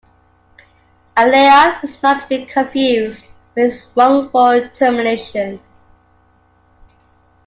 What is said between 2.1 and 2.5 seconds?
to be